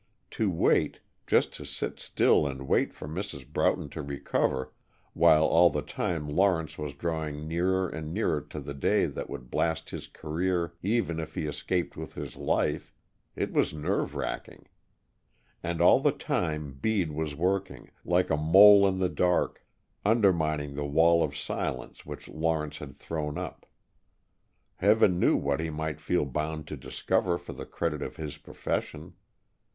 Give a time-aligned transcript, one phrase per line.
[0.31, 3.47] To wait, just to sit still and wait for Mrs.
[3.47, 4.73] Broughton to recover,
[5.13, 9.51] while all the time Lawrence was drawing nearer and nearer to the day that would
[9.51, 12.91] blast his career even if he escaped with his life,
[13.35, 14.65] it was nerve racking.
[15.61, 19.63] And all the time Bede was working, like a mole in the dark,
[20.03, 23.67] undermining the wall of silence which Lawrence had thrown up.
[24.77, 29.13] Heaven knew what he might feel bound to discover for the credit of his profession!